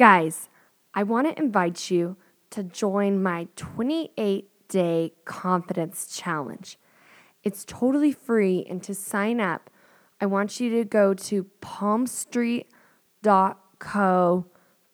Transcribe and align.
Guys, 0.00 0.48
I 0.94 1.02
want 1.02 1.28
to 1.28 1.38
invite 1.38 1.90
you 1.90 2.16
to 2.48 2.62
join 2.62 3.22
my 3.22 3.48
28 3.56 4.48
day 4.66 5.12
confidence 5.26 6.06
challenge. 6.06 6.78
It's 7.44 7.66
totally 7.66 8.10
free, 8.10 8.64
and 8.66 8.82
to 8.82 8.94
sign 8.94 9.42
up, 9.42 9.68
I 10.18 10.24
want 10.24 10.58
you 10.58 10.70
to 10.70 10.86
go 10.86 11.12
to 11.12 11.44
palmstreet.co 11.60 14.46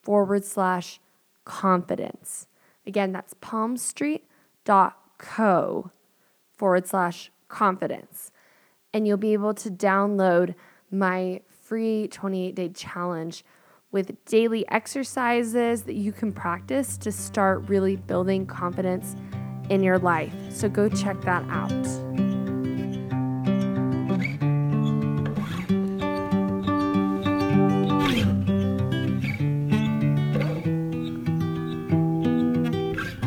forward 0.02 0.44
slash 0.44 1.00
confidence. 1.44 2.48
Again, 2.84 3.12
that's 3.12 3.34
palmstreet.co 3.34 5.90
forward 6.50 6.88
slash 6.88 7.30
confidence. 7.46 8.32
And 8.92 9.06
you'll 9.06 9.18
be 9.18 9.34
able 9.34 9.54
to 9.54 9.70
download 9.70 10.56
my 10.90 11.42
free 11.48 12.08
28 12.08 12.56
day 12.56 12.70
challenge 12.70 13.44
with 13.96 14.12
daily 14.26 14.68
exercises 14.68 15.84
that 15.84 15.94
you 15.94 16.12
can 16.12 16.30
practice 16.30 16.98
to 16.98 17.10
start 17.10 17.66
really 17.66 17.96
building 17.96 18.44
confidence 18.44 19.16
in 19.70 19.82
your 19.82 19.98
life. 19.98 20.34
So 20.50 20.68
go 20.68 20.90
check 20.90 21.18
that 21.22 21.42
out. 21.48 21.70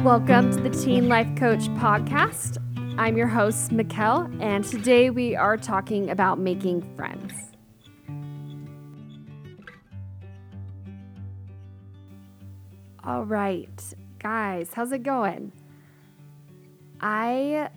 Welcome 0.03 0.51
to 0.51 0.61
the 0.61 0.69
Teen 0.69 1.09
Life 1.09 1.35
Coach 1.35 1.61
podcast. 1.79 2.59
I'm 2.99 3.17
your 3.17 3.25
host, 3.25 3.71
Mikkel, 3.71 4.39
and 4.39 4.63
today 4.63 5.09
we 5.09 5.35
are 5.35 5.57
talking 5.57 6.11
about 6.11 6.37
making 6.37 6.83
friends. 6.95 7.48
All 13.09 13.25
right, 13.25 13.83
guys, 14.19 14.69
how's 14.75 14.91
it 14.91 15.01
going? 15.01 15.51
I 17.01 17.71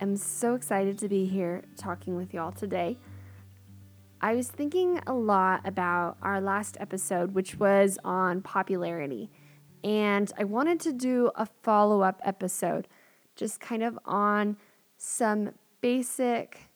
am 0.00 0.16
so 0.16 0.54
excited 0.54 0.96
to 1.00 1.10
be 1.10 1.26
here 1.26 1.62
talking 1.76 2.16
with 2.16 2.32
y'all 2.32 2.52
today. 2.52 2.96
I 4.22 4.34
was 4.34 4.48
thinking 4.48 4.98
a 5.06 5.12
lot 5.12 5.60
about 5.68 6.16
our 6.22 6.40
last 6.40 6.78
episode, 6.80 7.34
which 7.34 7.58
was 7.58 7.98
on 8.02 8.40
popularity, 8.40 9.28
and 9.84 10.32
I 10.38 10.44
wanted 10.44 10.80
to 10.80 10.94
do 10.94 11.32
a 11.34 11.44
follow 11.44 12.00
up 12.00 12.22
episode 12.24 12.88
just 13.36 13.60
kind 13.60 13.82
of 13.82 13.98
on 14.06 14.56
some 14.96 15.50
basic 15.82 16.70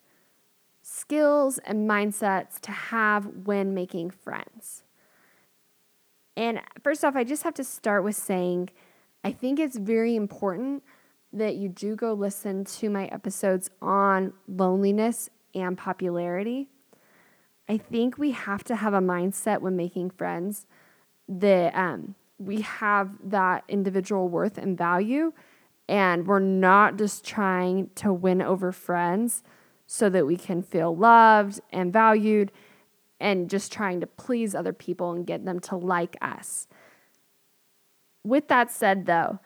skills 0.83 1.57
and 1.65 1.89
mindsets 1.89 2.59
to 2.59 2.71
have 2.71 3.25
when 3.47 3.73
making 3.73 4.11
friends. 4.11 4.83
And 6.35 6.61
first 6.83 7.03
off, 7.05 7.15
I 7.15 7.23
just 7.23 7.43
have 7.43 7.53
to 7.55 7.63
start 7.63 8.03
with 8.03 8.15
saying 8.15 8.69
I 9.23 9.31
think 9.31 9.59
it's 9.59 9.77
very 9.77 10.15
important 10.15 10.83
that 11.31 11.55
you 11.55 11.69
do 11.69 11.95
go 11.95 12.13
listen 12.13 12.65
to 12.65 12.89
my 12.89 13.05
episodes 13.07 13.69
on 13.81 14.33
loneliness 14.47 15.29
and 15.55 15.77
popularity. 15.77 16.67
I 17.69 17.77
think 17.77 18.17
we 18.17 18.31
have 18.31 18.63
to 18.65 18.75
have 18.75 18.93
a 18.93 18.99
mindset 18.99 19.61
when 19.61 19.75
making 19.75 20.11
friends 20.11 20.65
that 21.29 21.73
um, 21.73 22.15
we 22.37 22.61
have 22.61 23.11
that 23.23 23.63
individual 23.69 24.27
worth 24.27 24.57
and 24.57 24.77
value, 24.77 25.31
and 25.87 26.27
we're 26.27 26.39
not 26.39 26.97
just 26.97 27.25
trying 27.25 27.89
to 27.95 28.11
win 28.11 28.41
over 28.41 28.71
friends 28.71 29.43
so 29.87 30.09
that 30.09 30.27
we 30.27 30.35
can 30.35 30.61
feel 30.61 30.95
loved 30.95 31.61
and 31.71 31.93
valued 31.93 32.51
and 33.19 33.49
just 33.49 33.71
trying 33.71 34.01
to 34.01 34.07
please 34.07 34.53
other 34.53 34.73
people 34.73 35.11
and 35.11 35.25
get 35.25 35.45
them 35.45 35.59
to 35.61 35.75
like 35.75 36.17
us. 36.21 36.67
With 38.23 38.47
that 38.47 38.71
said, 38.71 39.05
though, 39.05 39.39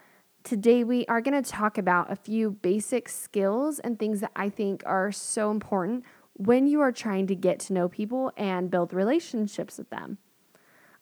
today 0.44 0.84
we 0.84 1.06
are 1.08 1.22
going 1.22 1.42
to 1.42 1.50
talk 1.50 1.78
about 1.78 2.12
a 2.12 2.16
few 2.16 2.52
basic 2.52 3.10
skills 3.10 3.80
and 3.80 3.98
things 3.98 4.22
that 4.22 4.32
I 4.36 4.50
think 4.50 4.84
are 4.86 5.12
so 5.12 5.52
important 5.52 6.04
when 6.33 6.67
you 6.67 6.82
are 6.82 6.92
trying 6.92 7.28
to 7.28 7.36
get 7.36 7.60
to 7.60 7.73
know 7.73 7.89
people 7.89 8.32
and 8.38 8.70
build 8.70 8.94
relationships 8.94 9.78
with 9.78 9.89
them. 9.89 10.20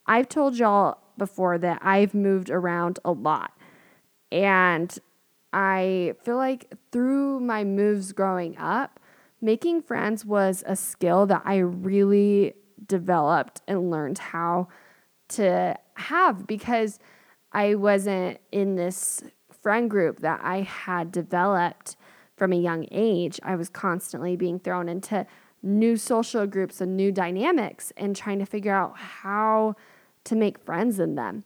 I've 0.07 0.29
told 0.29 0.57
y'all 0.57 0.99
before 1.17 1.57
that 1.57 1.79
I've 1.81 2.13
moved 2.13 2.49
around 2.49 2.99
a 3.03 3.11
lot. 3.11 3.51
And 4.31 4.97
I 5.51 6.13
feel 6.23 6.37
like 6.37 6.73
through 6.91 7.39
my 7.39 7.63
moves 7.63 8.11
growing 8.11 8.57
up, 8.57 8.99
making 9.45 9.83
friends 9.83 10.25
was 10.25 10.63
a 10.65 10.75
skill 10.75 11.27
that 11.27 11.43
I 11.45 11.57
really 11.57 12.55
developed 12.87 13.61
and 13.67 13.91
learned 13.91 14.17
how 14.17 14.67
to 15.29 15.77
have 15.93 16.47
because 16.47 16.99
I 17.51 17.75
wasn't 17.75 18.39
in 18.51 18.75
this 18.75 19.23
friend 19.61 19.89
group 19.89 20.21
that 20.21 20.41
I 20.43 20.61
had 20.61 21.11
developed 21.11 21.95
from 22.35 22.51
a 22.51 22.57
young 22.57 22.87
age. 22.91 23.39
I 23.43 23.55
was 23.55 23.69
constantly 23.69 24.35
being 24.35 24.59
thrown 24.59 24.89
into 24.89 25.27
new 25.61 25.95
social 25.95 26.47
groups 26.47 26.81
and 26.81 26.97
new 26.97 27.11
dynamics 27.11 27.93
and 27.95 28.15
trying 28.15 28.39
to 28.39 28.45
figure 28.45 28.73
out 28.73 28.97
how 28.97 29.75
to 30.23 30.35
make 30.35 30.57
friends 30.65 30.99
in 30.99 31.15
them. 31.15 31.43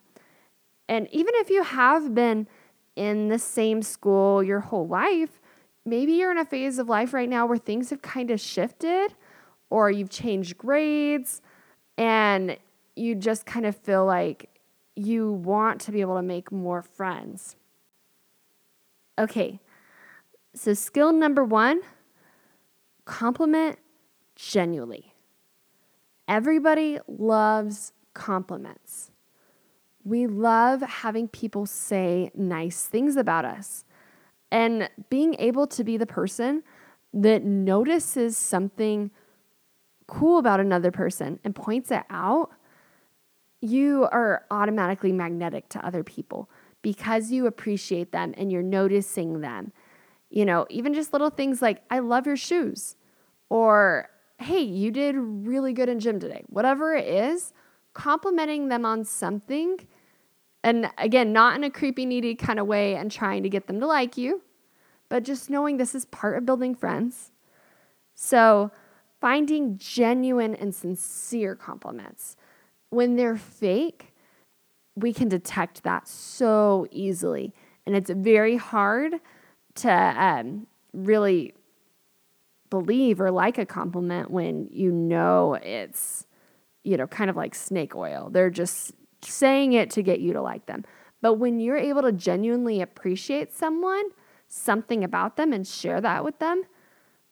And 0.88 1.08
even 1.12 1.34
if 1.36 1.50
you 1.50 1.64
have 1.64 2.16
been 2.16 2.48
in 2.96 3.28
the 3.28 3.40
same 3.40 3.82
school 3.82 4.42
your 4.42 4.62
whole 4.62 4.88
life, 4.88 5.42
maybe 5.86 6.14
you're 6.14 6.32
in 6.32 6.38
a 6.38 6.46
phase 6.46 6.80
of 6.80 6.90
life 6.90 7.14
right 7.14 7.30
now 7.30 7.46
where 7.46 7.58
things 7.58 7.90
have 7.90 8.02
kind 8.02 8.32
of 8.32 8.40
shifted 8.40 9.14
or 9.70 9.90
you've 9.92 10.10
changed 10.10 10.58
grades 10.58 11.42
and 11.98 12.58
you 12.96 13.16
just 13.16 13.46
kind 13.46 13.66
of 13.66 13.76
feel 13.76 14.06
like 14.06 14.50
you 14.96 15.32
want 15.32 15.80
to 15.82 15.92
be 15.92 16.02
able 16.02 16.16
to 16.16 16.22
make 16.22 16.52
more 16.52 16.82
friends. 16.82 17.56
Okay, 19.18 19.60
so 20.54 20.74
skill 20.74 21.12
number 21.12 21.44
one 21.44 21.82
compliment 23.06 23.80
genuinely. 24.36 25.14
Everybody 26.28 27.00
loves 27.08 27.92
compliments. 28.14 29.12
We 30.04 30.28
love 30.28 30.82
having 30.82 31.28
people 31.28 31.66
say 31.66 32.32
nice 32.34 32.86
things 32.86 33.16
about 33.16 33.46
us. 33.46 33.84
And 34.52 34.90
being 35.10 35.36
able 35.40 35.68
to 35.68 35.84
be 35.84 35.98
the 35.98 36.06
person 36.06 36.64
that 37.14 37.44
notices 37.44 38.38
something 38.38 39.12
cool 40.08 40.40
about 40.40 40.60
another 40.60 40.92
person 40.92 41.40
and 41.44 41.56
points 41.56 41.92
it 41.92 42.04
out, 42.10 42.52
you 43.62 44.08
are 44.12 44.46
automatically 44.50 45.12
magnetic 45.12 45.70
to 45.70 45.86
other 45.86 46.04
people 46.04 46.50
because 46.82 47.32
you 47.32 47.46
appreciate 47.46 48.12
them 48.12 48.34
and 48.38 48.52
you're 48.52 48.64
noticing 48.64 49.42
them. 49.42 49.72
You 50.30 50.46
know, 50.46 50.66
even 50.70 50.94
just 50.94 51.12
little 51.14 51.30
things 51.30 51.62
like, 51.62 51.84
I 51.90 52.00
love 52.00 52.26
your 52.26 52.38
shoes, 52.38 52.96
or 53.50 54.10
hey, 54.38 54.62
you 54.62 54.92
did 54.92 55.16
really 55.18 55.74
good 55.74 55.90
in 55.90 56.00
gym 56.00 56.20
today. 56.20 56.44
Whatever 56.48 56.96
it 56.96 57.08
is, 57.08 57.52
complimenting 57.94 58.70
them 58.70 58.86
on 58.86 59.04
something. 59.04 59.78
And 60.64 60.92
again, 60.98 61.32
not 61.32 61.56
in 61.56 61.64
a 61.64 61.70
creepy, 61.70 62.06
needy 62.06 62.36
kind 62.36 62.60
of 62.60 62.68
way 62.68 62.96
and 62.96 63.12
trying 63.12 63.44
to 63.44 63.50
get 63.50 63.68
them 63.68 63.80
to 63.80 63.88
like 63.88 64.18
you, 64.18 64.42
but 65.08 65.24
just 65.24 65.50
knowing 65.50 65.78
this 65.78 65.96
is 65.96 66.06
part 66.06 66.38
of 66.38 66.46
building 66.46 66.76
friends. 66.76 67.32
So, 68.14 68.72
finding 69.22 69.78
genuine 69.78 70.56
and 70.56 70.74
sincere 70.74 71.56
compliments. 71.56 72.36
When 72.90 73.16
they're 73.16 73.38
fake, 73.38 74.14
we 74.96 75.14
can 75.14 75.30
detect 75.30 75.84
that 75.84 76.08
so 76.08 76.88
easily. 76.92 77.54
And 77.86 77.96
it's 77.96 78.10
very 78.10 78.58
hard 78.58 79.16
to 79.76 79.92
um, 79.92 80.68
really 80.94 81.54
believe 82.70 83.20
or 83.20 83.32
like 83.32 83.58
a 83.58 83.66
compliment 83.66 84.30
when 84.30 84.68
you 84.72 84.92
know 84.92 85.56
it's, 85.56 86.26
you 86.84 86.98
know, 86.98 87.08
kind 87.08 87.30
of 87.30 87.36
like 87.36 87.56
snake 87.56 87.96
oil. 87.96 88.30
They're 88.30 88.50
just 88.50 88.94
saying 89.22 89.74
it 89.74 89.90
to 89.92 90.02
get 90.02 90.20
you 90.20 90.34
to 90.34 90.42
like 90.42 90.66
them. 90.66 90.86
But 91.22 91.36
when 91.36 91.60
you're 91.60 91.78
able 91.78 92.02
to 92.04 92.12
genuinely 92.12 92.82
appreciate 92.82 93.54
someone, 93.54 94.10
something 94.48 95.04
about 95.04 95.36
them, 95.36 95.54
and 95.54 95.68
share 95.68 96.02
that 96.02 96.24
with 96.24 96.40
them, 96.40 96.64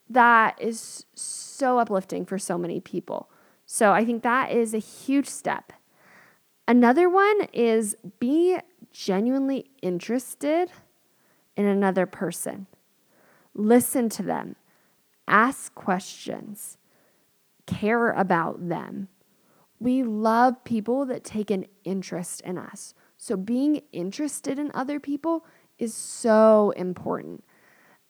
that 0.10 0.62
is 0.62 1.06
so 1.16 1.80
uplifting 1.80 2.26
for 2.26 2.38
so 2.38 2.58
many 2.58 2.80
people. 2.80 3.30
So 3.66 3.92
I 3.92 4.06
think 4.06 4.24
that 4.24 4.52
is 4.52 4.74
a 4.74 4.80
huge 4.80 5.28
step. 5.28 5.74
Another 6.68 7.10
one 7.10 7.48
is 7.54 7.96
be 8.20 8.58
genuinely 8.92 9.72
interested 9.82 10.72
in 11.56 11.66
another 11.66 12.06
person. 12.06 12.68
Listen 13.54 14.10
to 14.10 14.24
them, 14.24 14.56
ask 15.28 15.74
questions, 15.74 16.78
care 17.66 18.12
about 18.12 18.70
them. 18.70 19.08
We 19.80 20.04
love 20.04 20.64
people 20.64 21.06
that 21.06 21.24
take 21.24 21.52
an 21.52 21.66
interest 21.84 22.42
in 22.42 22.58
us. 22.58 22.94
So 23.18 23.36
being 23.36 23.82
interested 23.92 24.60
in 24.60 24.72
other 24.74 25.00
people 25.00 25.46
is 25.78 25.94
so 25.94 26.72
important. 26.76 27.44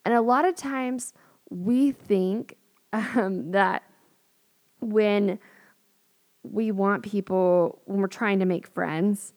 And 0.04 0.14
a 0.14 0.20
lot 0.20 0.44
of 0.44 0.54
times, 0.54 1.12
we 1.50 1.92
think 1.92 2.56
um, 2.92 3.50
that 3.52 3.82
when 4.80 5.38
we 6.42 6.70
want 6.70 7.02
people, 7.02 7.82
when 7.84 8.00
we're 8.00 8.06
trying 8.06 8.38
to 8.38 8.46
make 8.46 8.66
friends, 8.66 9.32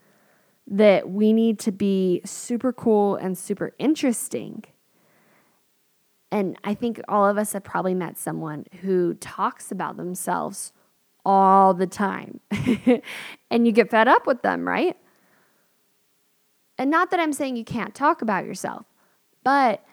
that 0.67 1.09
we 1.09 1.33
need 1.33 1.59
to 1.59 1.71
be 1.71 2.21
super 2.23 2.71
cool 2.71 3.15
and 3.15 3.37
super 3.37 3.73
interesting. 3.79 4.63
And 6.31 6.57
I 6.63 6.73
think 6.73 7.01
all 7.09 7.27
of 7.27 7.37
us 7.37 7.53
have 7.53 7.63
probably 7.63 7.93
met 7.93 8.17
someone 8.17 8.65
who 8.81 9.15
talks 9.15 9.71
about 9.71 9.97
themselves 9.97 10.71
all 11.25 11.73
the 11.73 11.87
time. 11.87 12.39
and 13.51 13.65
you 13.65 13.71
get 13.71 13.89
fed 13.89 14.07
up 14.07 14.25
with 14.27 14.41
them, 14.41 14.67
right? 14.67 14.97
And 16.77 16.89
not 16.89 17.11
that 17.11 17.19
I'm 17.19 17.33
saying 17.33 17.55
you 17.57 17.63
can't 17.63 17.93
talk 17.93 18.21
about 18.21 18.45
yourself, 18.45 18.85
but 19.43 19.83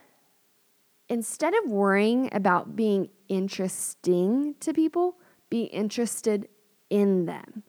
instead 1.09 1.55
of 1.55 1.71
worrying 1.71 2.29
about 2.33 2.77
being 2.77 3.11
interesting 3.29 4.55
to 4.61 4.73
people, 4.73 5.17
be 5.51 5.65
interested 5.65 6.49
in 6.91 7.27
them. 7.27 7.63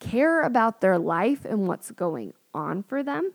Care 0.00 0.42
about 0.42 0.80
their 0.80 0.98
life 0.98 1.44
and 1.44 1.68
what's 1.68 1.90
going 1.92 2.34
on 2.54 2.82
for 2.82 3.02
them. 3.02 3.32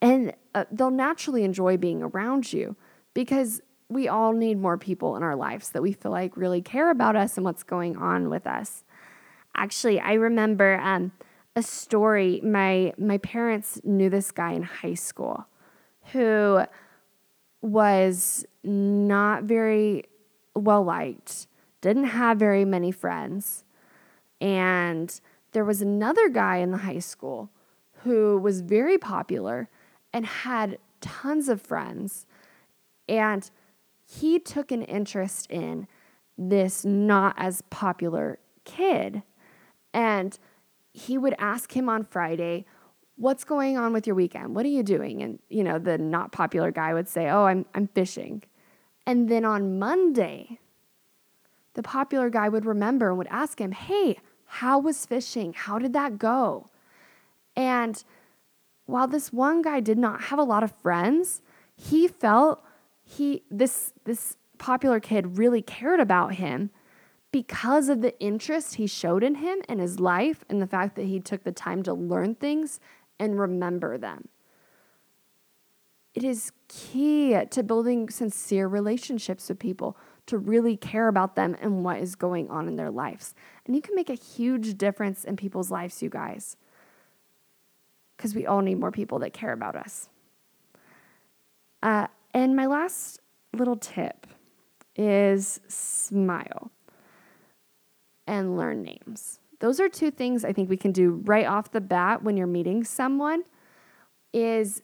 And 0.00 0.34
uh, 0.54 0.64
they'll 0.70 0.90
naturally 0.90 1.44
enjoy 1.44 1.78
being 1.78 2.02
around 2.02 2.52
you 2.52 2.76
because 3.14 3.62
we 3.88 4.08
all 4.08 4.32
need 4.32 4.58
more 4.58 4.78
people 4.78 5.16
in 5.16 5.22
our 5.22 5.36
lives 5.36 5.70
that 5.70 5.82
we 5.82 5.92
feel 5.92 6.12
like 6.12 6.36
really 6.36 6.62
care 6.62 6.90
about 6.90 7.16
us 7.16 7.36
and 7.36 7.44
what's 7.44 7.62
going 7.62 7.96
on 7.96 8.30
with 8.30 8.46
us. 8.46 8.84
Actually, 9.56 10.00
I 10.00 10.14
remember 10.14 10.80
um, 10.80 11.12
a 11.54 11.62
story. 11.62 12.40
My 12.42 12.92
my 12.98 13.18
parents 13.18 13.80
knew 13.84 14.10
this 14.10 14.30
guy 14.30 14.52
in 14.52 14.62
high 14.62 14.94
school 14.94 15.46
who 16.12 16.64
was 17.62 18.44
not 18.62 19.44
very 19.44 20.04
well 20.54 20.84
liked, 20.84 21.46
didn't 21.80 22.04
have 22.04 22.38
very 22.38 22.64
many 22.64 22.90
friends. 22.90 23.64
And 24.40 25.20
there 25.52 25.64
was 25.64 25.80
another 25.80 26.28
guy 26.28 26.58
in 26.58 26.72
the 26.72 26.78
high 26.78 26.98
school 26.98 27.50
who 28.02 28.38
was 28.38 28.60
very 28.60 28.98
popular 28.98 29.68
and 30.12 30.26
had 30.26 30.78
tons 31.00 31.48
of 31.48 31.62
friends. 31.62 32.26
And 33.08 33.50
he 34.04 34.38
took 34.38 34.70
an 34.70 34.82
interest 34.82 35.50
in 35.50 35.86
this 36.36 36.84
not 36.84 37.34
as 37.36 37.62
popular 37.70 38.38
kid. 38.64 39.22
And 39.92 40.38
he 40.92 41.18
would 41.18 41.34
ask 41.38 41.76
him 41.76 41.88
on 41.88 42.04
Friday, 42.04 42.66
What's 43.16 43.44
going 43.44 43.78
on 43.78 43.92
with 43.92 44.08
your 44.08 44.16
weekend? 44.16 44.56
What 44.56 44.66
are 44.66 44.70
you 44.70 44.82
doing? 44.82 45.22
And, 45.22 45.38
you 45.48 45.62
know, 45.62 45.78
the 45.78 45.96
not 45.96 46.32
popular 46.32 46.72
guy 46.72 46.92
would 46.92 47.08
say, 47.08 47.30
Oh, 47.30 47.44
I'm, 47.44 47.64
I'm 47.72 47.86
fishing. 47.86 48.42
And 49.06 49.28
then 49.28 49.44
on 49.44 49.78
Monday, 49.78 50.58
the 51.74 51.82
popular 51.82 52.28
guy 52.28 52.48
would 52.48 52.64
remember 52.64 53.10
and 53.10 53.18
would 53.18 53.28
ask 53.28 53.60
him, 53.60 53.70
Hey, 53.70 54.18
how 54.46 54.80
was 54.80 55.06
fishing? 55.06 55.52
How 55.52 55.78
did 55.78 55.92
that 55.92 56.18
go? 56.18 56.70
And 57.54 58.02
while 58.86 59.06
this 59.06 59.32
one 59.32 59.62
guy 59.62 59.80
did 59.80 59.98
not 59.98 60.24
have 60.24 60.38
a 60.38 60.44
lot 60.44 60.64
of 60.64 60.72
friends, 60.82 61.40
he 61.76 62.08
felt 62.08 62.64
he 63.04 63.42
this 63.50 63.92
this 64.04 64.36
popular 64.58 65.00
kid 65.00 65.38
really 65.38 65.62
cared 65.62 66.00
about 66.00 66.34
him 66.34 66.70
because 67.30 67.88
of 67.88 68.00
the 68.00 68.18
interest 68.20 68.76
he 68.76 68.86
showed 68.86 69.22
in 69.22 69.36
him 69.36 69.58
and 69.68 69.80
his 69.80 69.98
life 69.98 70.44
and 70.48 70.62
the 70.62 70.66
fact 70.66 70.94
that 70.96 71.06
he 71.06 71.18
took 71.18 71.42
the 71.42 71.52
time 71.52 71.82
to 71.82 71.92
learn 71.92 72.34
things 72.34 72.78
and 73.18 73.38
remember 73.38 73.98
them. 73.98 74.28
It 76.14 76.22
is 76.22 76.52
key 76.68 77.36
to 77.50 77.62
building 77.64 78.08
sincere 78.08 78.68
relationships 78.68 79.48
with 79.48 79.58
people 79.58 79.96
to 80.26 80.38
really 80.38 80.76
care 80.76 81.08
about 81.08 81.34
them 81.34 81.56
and 81.60 81.84
what 81.84 81.98
is 81.98 82.14
going 82.14 82.48
on 82.50 82.68
in 82.68 82.76
their 82.76 82.90
lives. 82.90 83.34
And 83.66 83.74
you 83.74 83.82
can 83.82 83.94
make 83.94 84.10
a 84.10 84.14
huge 84.14 84.78
difference 84.78 85.24
in 85.24 85.36
people's 85.36 85.70
lives, 85.70 86.02
you 86.02 86.08
guys, 86.08 86.56
because 88.16 88.34
we 88.34 88.46
all 88.46 88.62
need 88.62 88.78
more 88.78 88.92
people 88.92 89.18
that 89.18 89.32
care 89.32 89.52
about 89.52 89.74
us. 89.74 90.08
Uh, 91.82 92.06
and 92.34 92.54
my 92.54 92.66
last 92.66 93.20
little 93.54 93.76
tip 93.76 94.26
is 94.96 95.60
smile 95.68 96.70
and 98.26 98.56
learn 98.56 98.82
names. 98.82 99.40
Those 99.60 99.80
are 99.80 99.88
two 99.88 100.10
things 100.10 100.44
I 100.44 100.52
think 100.52 100.68
we 100.68 100.76
can 100.76 100.92
do 100.92 101.22
right 101.24 101.46
off 101.46 101.70
the 101.70 101.80
bat 101.80 102.22
when 102.22 102.36
you're 102.36 102.46
meeting 102.46 102.84
someone 102.84 103.44
is 104.32 104.82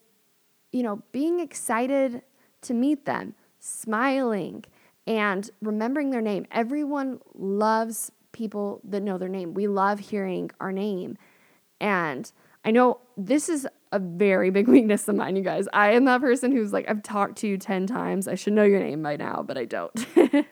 you 0.72 0.82
know, 0.82 1.02
being 1.12 1.40
excited 1.40 2.22
to 2.62 2.74
meet 2.74 3.04
them, 3.04 3.34
smiling, 3.58 4.64
and 5.06 5.50
remembering 5.60 6.10
their 6.10 6.20
name. 6.20 6.46
Everyone 6.50 7.20
loves 7.34 8.12
people 8.32 8.80
that 8.84 9.02
know 9.02 9.18
their 9.18 9.28
name. 9.28 9.54
We 9.54 9.66
love 9.66 9.98
hearing 9.98 10.50
our 10.60 10.72
name. 10.72 11.16
And 11.80 12.30
I 12.64 12.70
know 12.70 13.00
this 13.16 13.48
is 13.48 13.66
a 13.92 13.98
very 13.98 14.50
big 14.50 14.68
weakness 14.74 15.08
of 15.08 15.16
mine, 15.16 15.36
you 15.36 15.42
guys. 15.42 15.66
I 15.72 15.92
am 15.92 16.04
that 16.04 16.20
person 16.20 16.52
who's 16.52 16.72
like, 16.72 16.88
I've 16.88 17.02
talked 17.02 17.38
to 17.38 17.48
you 17.48 17.58
10 17.58 17.86
times. 17.86 18.28
I 18.28 18.34
should 18.34 18.52
know 18.52 18.64
your 18.64 18.80
name 18.80 19.02
by 19.02 19.16
now, 19.16 19.44
but 19.46 19.58
I 19.58 19.64
don't. 19.64 20.06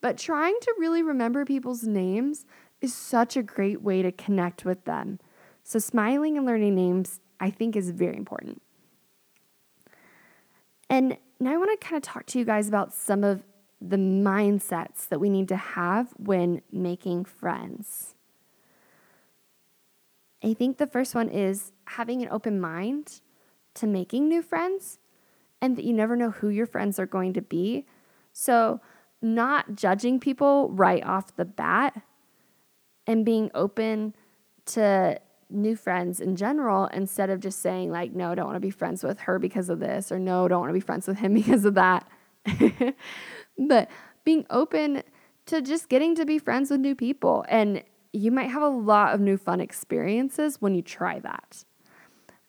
but 0.00 0.18
trying 0.18 0.56
to 0.60 0.74
really 0.78 1.02
remember 1.02 1.44
people's 1.44 1.84
names 1.84 2.44
is 2.80 2.94
such 2.94 3.36
a 3.36 3.42
great 3.42 3.82
way 3.82 4.02
to 4.02 4.12
connect 4.12 4.64
with 4.64 4.84
them. 4.84 5.18
So, 5.62 5.78
smiling 5.78 6.36
and 6.36 6.44
learning 6.44 6.74
names, 6.74 7.20
I 7.40 7.50
think, 7.50 7.74
is 7.74 7.90
very 7.90 8.16
important. 8.16 8.60
And 10.90 11.16
now 11.40 11.54
I 11.54 11.56
want 11.56 11.80
to 11.80 11.86
kind 11.86 11.96
of 11.96 12.02
talk 12.02 12.26
to 12.26 12.38
you 12.38 12.44
guys 12.44 12.68
about 12.68 12.92
some 12.92 13.24
of 13.24 13.42
the 13.80 13.96
mindsets 13.96 15.08
that 15.08 15.20
we 15.20 15.28
need 15.30 15.48
to 15.48 15.56
have 15.56 16.12
when 16.18 16.62
making 16.70 17.24
friends. 17.24 18.13
I 20.44 20.52
think 20.54 20.76
the 20.76 20.86
first 20.86 21.14
one 21.14 21.28
is 21.28 21.72
having 21.86 22.22
an 22.22 22.28
open 22.30 22.60
mind 22.60 23.20
to 23.74 23.86
making 23.86 24.28
new 24.28 24.42
friends 24.42 24.98
and 25.60 25.76
that 25.76 25.84
you 25.84 25.94
never 25.94 26.16
know 26.16 26.30
who 26.30 26.48
your 26.50 26.66
friends 26.66 26.98
are 26.98 27.06
going 27.06 27.32
to 27.32 27.42
be. 27.42 27.86
So, 28.32 28.80
not 29.22 29.74
judging 29.74 30.20
people 30.20 30.68
right 30.70 31.02
off 31.02 31.34
the 31.36 31.46
bat 31.46 32.02
and 33.06 33.24
being 33.24 33.50
open 33.54 34.14
to 34.66 35.18
new 35.48 35.76
friends 35.76 36.20
in 36.20 36.36
general 36.36 36.86
instead 36.88 37.30
of 37.30 37.40
just 37.40 37.60
saying 37.60 37.90
like 37.90 38.12
no 38.12 38.32
I 38.32 38.34
don't 38.34 38.46
want 38.46 38.56
to 38.56 38.60
be 38.60 38.70
friends 38.70 39.04
with 39.04 39.20
her 39.20 39.38
because 39.38 39.68
of 39.68 39.78
this 39.78 40.10
or 40.10 40.18
no 40.18 40.46
I 40.46 40.48
don't 40.48 40.60
want 40.60 40.70
to 40.70 40.74
be 40.74 40.80
friends 40.80 41.06
with 41.06 41.18
him 41.18 41.34
because 41.40 41.64
of 41.64 41.74
that 41.74 42.08
but 43.58 43.88
being 44.24 44.46
open 44.50 45.02
to 45.46 45.62
just 45.62 45.88
getting 45.88 46.14
to 46.16 46.24
be 46.26 46.38
friends 46.38 46.70
with 46.70 46.80
new 46.80 46.94
people 46.94 47.44
and 47.48 47.82
you 48.14 48.30
might 48.30 48.50
have 48.50 48.62
a 48.62 48.68
lot 48.68 49.14
of 49.14 49.20
new 49.20 49.36
fun 49.36 49.60
experiences 49.60 50.60
when 50.60 50.74
you 50.74 50.82
try 50.82 51.18
that 51.18 51.64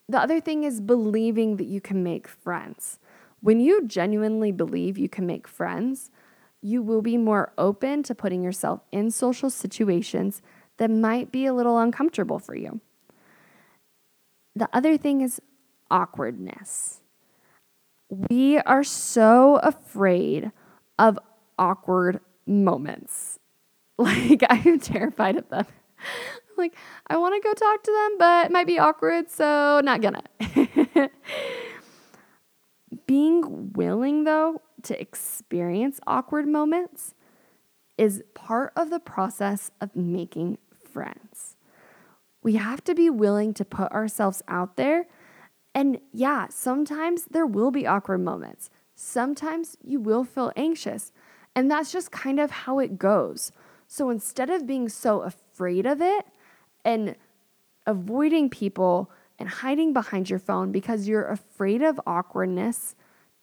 the 0.07 0.19
other 0.19 0.39
thing 0.39 0.63
is 0.63 0.79
believing 0.81 1.57
that 1.57 1.67
you 1.67 1.81
can 1.81 2.03
make 2.03 2.27
friends 2.27 2.99
when 3.41 3.59
you 3.59 3.85
genuinely 3.87 4.51
believe 4.51 4.97
you 4.97 5.09
can 5.09 5.25
make 5.25 5.47
friends 5.47 6.11
you 6.65 6.81
will 6.81 7.03
be 7.03 7.15
more 7.15 7.53
open 7.59 8.01
to 8.01 8.15
putting 8.15 8.41
yourself 8.41 8.81
in 8.91 9.11
social 9.11 9.51
situations 9.51 10.41
that 10.77 10.89
might 10.89 11.31
be 11.31 11.45
a 11.45 11.53
little 11.53 11.77
uncomfortable 11.77 12.39
for 12.39 12.55
you. 12.55 12.81
The 14.55 14.67
other 14.73 14.97
thing 14.97 15.21
is 15.21 15.39
awkwardness. 15.91 17.01
We 18.09 18.57
are 18.59 18.83
so 18.83 19.57
afraid 19.57 20.51
of 20.97 21.19
awkward 21.59 22.19
moments. 22.47 23.39
Like, 23.97 24.43
I 24.49 24.61
am 24.65 24.79
terrified 24.79 25.37
of 25.37 25.47
them. 25.47 25.65
like, 26.57 26.75
I 27.07 27.15
want 27.15 27.33
to 27.33 27.47
go 27.47 27.53
talk 27.53 27.81
to 27.83 27.91
them, 27.91 28.17
but 28.17 28.45
it 28.47 28.51
might 28.51 28.67
be 28.67 28.77
awkward, 28.77 29.29
so 29.31 29.79
not 29.83 30.01
gonna. 30.01 30.23
Being 33.07 33.71
willing, 33.71 34.25
though, 34.25 34.61
to 34.83 34.99
experience 34.99 35.99
awkward 36.05 36.47
moments 36.47 37.13
is 37.97 38.23
part 38.33 38.73
of 38.75 38.89
the 38.89 38.99
process 38.99 39.71
of 39.79 39.95
making 39.95 40.57
friends. 40.77 41.55
We 42.43 42.55
have 42.55 42.83
to 42.83 42.93
be 42.93 43.09
willing 43.09 43.53
to 43.55 43.65
put 43.65 43.91
ourselves 43.91 44.41
out 44.47 44.75
there. 44.75 45.07
And 45.73 45.99
yeah, 46.11 46.47
sometimes 46.49 47.25
there 47.25 47.45
will 47.45 47.71
be 47.71 47.87
awkward 47.87 48.19
moments. 48.19 48.69
Sometimes 48.95 49.77
you 49.83 49.99
will 49.99 50.23
feel 50.23 50.51
anxious. 50.55 51.11
And 51.55 51.71
that's 51.71 51.91
just 51.91 52.11
kind 52.11 52.39
of 52.39 52.51
how 52.51 52.79
it 52.79 52.99
goes. 52.99 53.51
So 53.87 54.09
instead 54.09 54.49
of 54.49 54.67
being 54.67 54.89
so 54.89 55.21
afraid 55.21 55.85
of 55.85 56.01
it 56.01 56.25
and 56.83 57.15
avoiding 57.85 58.49
people 58.49 59.11
and 59.37 59.47
hiding 59.49 59.93
behind 59.93 60.29
your 60.29 60.39
phone 60.39 60.71
because 60.71 61.07
you're 61.07 61.27
afraid 61.27 61.81
of 61.81 61.99
awkwardness, 62.07 62.95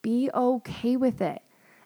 be 0.02 0.30
okay 0.34 0.96
with 0.96 1.20
it. 1.20 1.42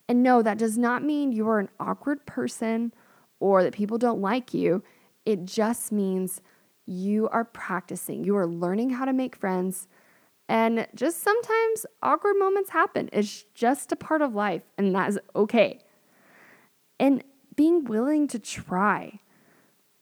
And 0.08 0.22
no, 0.22 0.42
that 0.42 0.58
does 0.58 0.78
not 0.78 1.02
mean 1.02 1.32
you 1.32 1.48
are 1.48 1.58
an 1.58 1.68
awkward 1.80 2.24
person 2.26 2.92
or 3.40 3.62
that 3.62 3.74
people 3.74 3.98
don't 3.98 4.20
like 4.20 4.54
you. 4.54 4.82
It 5.24 5.44
just 5.44 5.90
means 5.92 6.40
you 6.86 7.28
are 7.30 7.44
practicing, 7.44 8.24
you 8.24 8.36
are 8.36 8.46
learning 8.46 8.90
how 8.90 9.04
to 9.04 9.12
make 9.12 9.36
friends. 9.36 9.88
And 10.48 10.86
just 10.94 11.22
sometimes 11.22 11.86
awkward 12.02 12.36
moments 12.38 12.70
happen. 12.70 13.10
It's 13.12 13.44
just 13.54 13.90
a 13.90 13.96
part 13.96 14.22
of 14.22 14.36
life, 14.36 14.62
and 14.78 14.94
that 14.94 15.08
is 15.08 15.18
okay. 15.34 15.80
And 17.00 17.24
being 17.56 17.84
willing 17.84 18.28
to 18.28 18.38
try. 18.38 19.20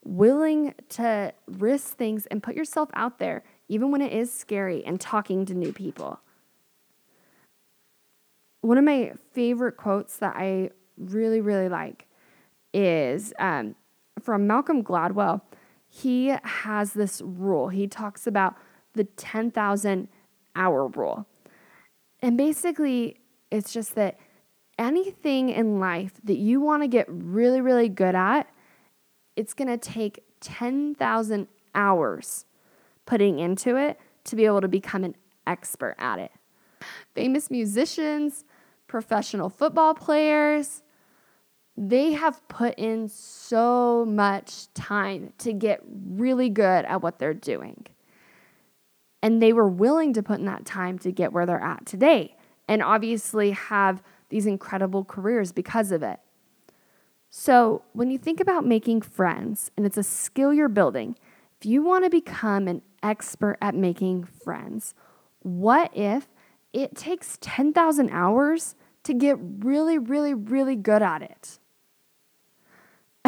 willing 0.03 0.71
to 0.87 1.33
risk 1.47 1.97
things 1.97 2.27
and 2.27 2.43
put 2.43 2.55
yourself 2.55 2.89
out 2.93 3.17
there, 3.17 3.43
even 3.67 3.89
when 3.89 4.01
it 4.01 4.13
is 4.13 4.31
scary, 4.31 4.85
and 4.85 5.01
talking 5.01 5.45
to 5.47 5.55
new 5.55 5.73
people. 5.73 6.19
One 8.61 8.77
of 8.77 8.83
my 8.83 9.13
favorite 9.33 9.77
quotes 9.77 10.17
that 10.17 10.35
I 10.35 10.69
really, 10.97 11.41
really 11.41 11.69
like 11.69 12.05
is 12.71 13.33
um, 13.39 13.75
from 14.21 14.45
Malcolm 14.45 14.83
Gladwell. 14.83 15.41
He 15.89 16.35
has 16.43 16.93
this 16.93 17.21
rule. 17.23 17.69
He 17.69 17.87
talks 17.87 18.27
about 18.27 18.55
the 18.93 19.05
10,000 19.05 20.07
hour 20.55 20.87
rule. 20.87 21.25
And 22.21 22.37
basically, 22.37 23.21
it's 23.49 23.73
just 23.73 23.95
that 23.95 24.19
anything 24.77 25.49
in 25.49 25.79
life 25.79 26.13
that 26.23 26.37
you 26.37 26.59
want 26.61 26.83
to 26.83 26.87
get 26.87 27.05
really, 27.09 27.61
really 27.61 27.89
good 27.89 28.15
at, 28.15 28.49
it's 29.35 29.53
going 29.53 29.67
to 29.67 29.77
take 29.77 30.23
10,000 30.41 31.47
hours 31.73 32.45
putting 33.05 33.39
into 33.39 33.75
it 33.75 33.99
to 34.25 34.35
be 34.35 34.45
able 34.45 34.61
to 34.61 34.67
become 34.67 35.03
an 35.03 35.15
expert 35.45 35.95
at 35.99 36.19
it. 36.19 36.31
Famous 37.13 37.51
musicians, 37.51 38.45
professional 38.87 39.49
football 39.49 39.93
players, 39.93 40.81
they 41.77 42.13
have 42.13 42.47
put 42.47 42.73
in 42.77 43.09
so 43.09 44.05
much 44.05 44.73
time 44.73 45.33
to 45.39 45.51
get 45.51 45.81
really 45.85 46.49
good 46.49 46.85
at 46.85 47.01
what 47.01 47.19
they're 47.19 47.33
doing. 47.33 47.85
And 49.21 49.41
they 49.41 49.51
were 49.51 49.67
willing 49.67 50.13
to 50.13 50.23
put 50.23 50.39
in 50.39 50.45
that 50.45 50.65
time 50.65 50.97
to 50.99 51.11
get 51.11 51.33
where 51.33 51.45
they're 51.45 51.61
at 51.61 51.85
today 51.85 52.37
and 52.67 52.81
obviously 52.81 53.51
have 53.51 54.01
these 54.29 54.45
incredible 54.45 55.03
careers 55.03 55.51
because 55.51 55.91
of 55.91 56.03
it. 56.03 56.19
So, 57.29 57.83
when 57.93 58.09
you 58.09 58.17
think 58.17 58.39
about 58.39 58.65
making 58.65 59.01
friends 59.01 59.69
and 59.75 59.85
it's 59.85 59.97
a 59.97 60.03
skill 60.03 60.53
you're 60.53 60.69
building, 60.69 61.17
if 61.59 61.65
you 61.65 61.83
want 61.83 62.05
to 62.05 62.09
become 62.09 62.67
an 62.67 62.81
expert 63.03 63.57
at 63.61 63.75
making 63.75 64.23
friends, 64.23 64.93
what 65.39 65.91
if 65.95 66.29
it 66.73 66.95
takes 66.95 67.37
10,000 67.41 68.09
hours 68.09 68.75
to 69.03 69.13
get 69.13 69.37
really, 69.39 69.97
really, 69.97 70.33
really 70.33 70.75
good 70.75 71.01
at 71.01 71.21
it? 71.21 71.59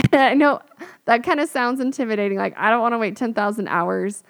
I 0.13 0.33
know 0.33 0.61
that 1.05 1.23
kind 1.23 1.39
of 1.39 1.49
sounds 1.49 1.79
intimidating. 1.79 2.37
Like, 2.37 2.53
I 2.57 2.69
don't 2.69 2.81
want 2.81 2.93
to 2.93 2.97
wait 2.97 3.15
10,000 3.15 3.67
hours 3.67 4.23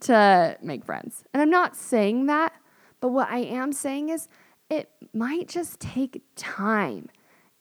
to 0.00 0.56
make 0.62 0.84
friends. 0.84 1.24
And 1.32 1.42
I'm 1.42 1.50
not 1.50 1.76
saying 1.76 2.26
that, 2.26 2.52
but 3.00 3.08
what 3.08 3.28
I 3.28 3.38
am 3.38 3.72
saying 3.72 4.10
is 4.10 4.28
it 4.70 4.90
might 5.14 5.48
just 5.48 5.80
take 5.80 6.22
time 6.36 7.08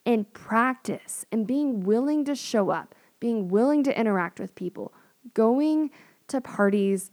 and 0.05 0.31
practice 0.33 1.25
and 1.31 1.47
being 1.47 1.81
willing 1.81 2.25
to 2.25 2.35
show 2.35 2.69
up, 2.69 2.95
being 3.19 3.47
willing 3.49 3.83
to 3.83 3.99
interact 3.99 4.39
with 4.39 4.55
people, 4.55 4.93
going 5.33 5.91
to 6.27 6.41
parties, 6.41 7.11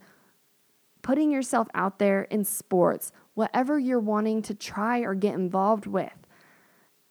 putting 1.01 1.31
yourself 1.31 1.67
out 1.73 1.99
there 1.99 2.23
in 2.23 2.43
sports, 2.43 3.11
whatever 3.33 3.77
you're 3.77 3.99
wanting 3.99 4.41
to 4.41 4.53
try 4.53 4.99
or 4.99 5.13
get 5.13 5.33
involved 5.33 5.85
with, 5.85 6.25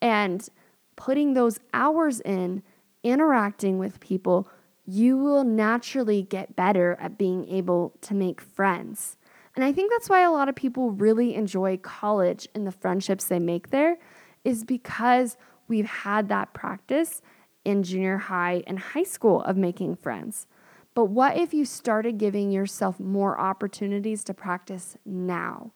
and 0.00 0.48
putting 0.96 1.34
those 1.34 1.60
hours 1.72 2.20
in 2.20 2.62
interacting 3.02 3.78
with 3.78 4.00
people, 4.00 4.48
you 4.86 5.16
will 5.16 5.44
naturally 5.44 6.22
get 6.22 6.56
better 6.56 6.96
at 7.00 7.18
being 7.18 7.48
able 7.48 7.94
to 8.00 8.14
make 8.14 8.40
friends. 8.40 9.16
And 9.56 9.64
I 9.64 9.72
think 9.72 9.90
that's 9.90 10.10
why 10.10 10.22
a 10.22 10.32
lot 10.32 10.48
of 10.48 10.54
people 10.54 10.90
really 10.90 11.34
enjoy 11.34 11.76
college 11.78 12.48
and 12.54 12.66
the 12.66 12.72
friendships 12.72 13.26
they 13.26 13.38
make 13.38 13.70
there 13.70 13.98
is 14.42 14.64
because 14.64 15.36
we've 15.68 15.86
had 15.86 16.28
that 16.28 16.52
practice 16.52 17.22
in 17.64 17.82
junior 17.82 18.18
high 18.18 18.62
and 18.66 18.78
high 18.78 19.04
school 19.04 19.42
of 19.42 19.56
making 19.56 19.96
friends. 19.96 20.46
But 20.94 21.06
what 21.06 21.36
if 21.36 21.54
you 21.54 21.64
started 21.64 22.18
giving 22.18 22.50
yourself 22.50 23.00
more 23.00 23.38
opportunities 23.38 24.22
to 24.24 24.34
practice 24.34 24.96
now? 25.04 25.72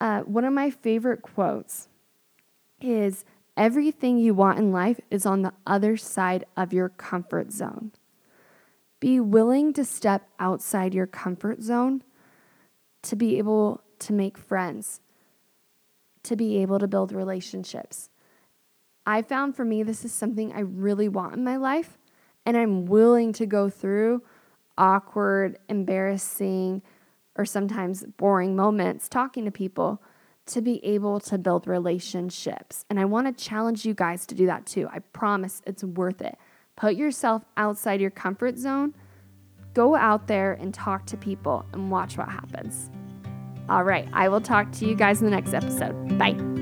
Uh, 0.00 0.20
one 0.20 0.44
of 0.44 0.52
my 0.52 0.70
favorite 0.70 1.22
quotes 1.22 1.88
is 2.80 3.24
Everything 3.58 4.18
you 4.18 4.34
want 4.34 4.60
in 4.60 4.70
life 4.70 5.00
is 5.10 5.26
on 5.26 5.42
the 5.42 5.52
other 5.66 5.96
side 5.96 6.44
of 6.56 6.72
your 6.72 6.90
comfort 6.90 7.50
zone. 7.50 7.90
Be 9.00 9.18
willing 9.18 9.72
to 9.72 9.84
step 9.84 10.28
outside 10.38 10.94
your 10.94 11.08
comfort 11.08 11.60
zone 11.60 12.04
to 13.02 13.16
be 13.16 13.38
able 13.38 13.82
to 14.00 14.12
make 14.12 14.38
friends, 14.38 15.00
to 16.22 16.36
be 16.36 16.58
able 16.58 16.78
to 16.78 16.88
build 16.88 17.12
relationships. 17.12 18.10
I 19.06 19.22
found 19.22 19.56
for 19.56 19.64
me, 19.64 19.82
this 19.82 20.04
is 20.04 20.12
something 20.12 20.52
I 20.52 20.60
really 20.60 21.08
want 21.08 21.34
in 21.34 21.44
my 21.44 21.56
life, 21.56 21.98
and 22.44 22.56
I'm 22.56 22.86
willing 22.86 23.32
to 23.34 23.46
go 23.46 23.70
through 23.70 24.22
awkward, 24.76 25.58
embarrassing, 25.68 26.82
or 27.36 27.44
sometimes 27.44 28.04
boring 28.16 28.54
moments 28.56 29.08
talking 29.08 29.44
to 29.44 29.50
people 29.50 30.02
to 30.46 30.60
be 30.62 30.84
able 30.84 31.20
to 31.20 31.38
build 31.38 31.66
relationships. 31.66 32.84
And 32.88 32.98
I 32.98 33.04
want 33.04 33.26
to 33.26 33.44
challenge 33.44 33.84
you 33.84 33.94
guys 33.94 34.26
to 34.26 34.34
do 34.34 34.46
that 34.46 34.66
too. 34.66 34.88
I 34.90 35.00
promise 35.00 35.62
it's 35.66 35.84
worth 35.84 36.22
it. 36.22 36.36
Put 36.76 36.94
yourself 36.94 37.44
outside 37.56 38.00
your 38.00 38.10
comfort 38.10 38.56
zone. 38.56 38.94
Go 39.78 39.94
out 39.94 40.26
there 40.26 40.54
and 40.54 40.74
talk 40.74 41.06
to 41.06 41.16
people 41.16 41.64
and 41.72 41.88
watch 41.88 42.18
what 42.18 42.28
happens. 42.28 42.90
All 43.68 43.84
right, 43.84 44.08
I 44.12 44.28
will 44.28 44.40
talk 44.40 44.72
to 44.72 44.84
you 44.84 44.96
guys 44.96 45.20
in 45.20 45.24
the 45.26 45.30
next 45.30 45.54
episode. 45.54 46.18
Bye. 46.18 46.57